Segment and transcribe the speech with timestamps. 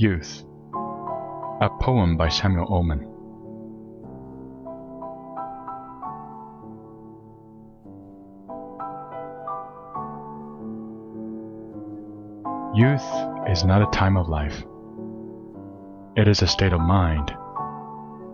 [0.00, 0.46] Youth
[1.60, 3.00] A poem by Samuel Ullman
[12.74, 13.04] Youth
[13.46, 14.64] is not a time of life.
[16.16, 17.36] It is a state of mind.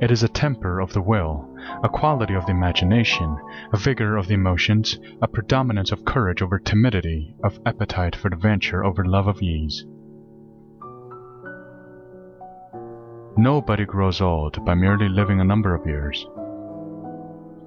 [0.00, 3.36] It is a temper of the will, a quality of the imagination,
[3.72, 8.84] a vigor of the emotions, a predominance of courage over timidity, of appetite for adventure
[8.84, 9.84] over love of ease.
[13.36, 16.26] Nobody grows old by merely living a number of years.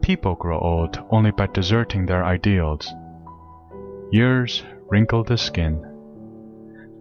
[0.02, 2.92] People grow old only by deserting their ideals.
[4.12, 5.86] Years wrinkle the skin,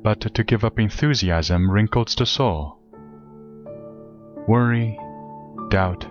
[0.03, 2.79] but to give up enthusiasm wrinkles the soul.
[4.47, 4.99] Worry,
[5.71, 6.07] doubt,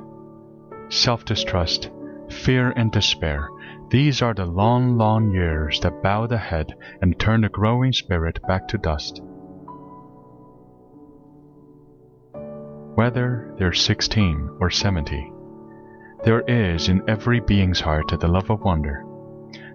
[0.90, 1.92] self distrust,
[2.30, 3.50] fear, and despair
[3.90, 8.40] these are the long, long years that bow the head and turn the growing spirit
[8.46, 9.22] back to dust.
[12.98, 15.32] Whether they're 16 or 70,
[16.24, 19.06] there is in every being's heart the love of wonder,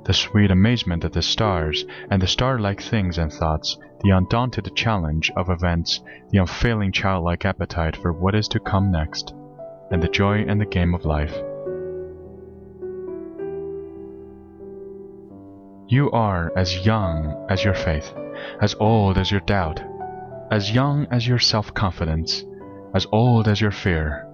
[0.03, 4.75] the sweet amazement at the stars and the star like things and thoughts, the undaunted
[4.75, 6.01] challenge of events,
[6.31, 9.33] the unfailing childlike appetite for what is to come next,
[9.93, 11.37] and the joy and the game of life.
[15.87, 18.13] You are as young as your faith,
[18.61, 19.81] as old as your doubt,
[20.51, 22.45] as young as your self confidence
[22.95, 24.27] as old as your fear,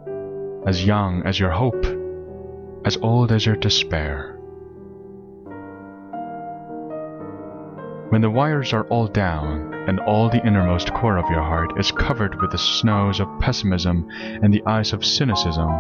[0.67, 1.85] as young as your hope,
[2.85, 4.35] as old as your despair.
[8.11, 11.91] When the wires are all down, and all the innermost core of your heart is
[11.91, 15.71] covered with the snows of pessimism and the ice of cynicism,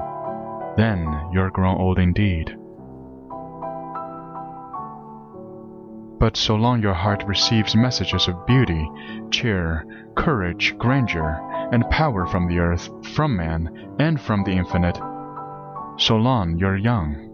[0.78, 2.56] then you're grown old indeed.
[6.18, 8.90] But so long your heart receives messages of beauty,
[9.30, 9.84] cheer,
[10.16, 11.38] courage, grandeur,
[11.72, 14.96] and power from the earth, from man, and from the infinite,
[15.98, 17.27] so long you're young.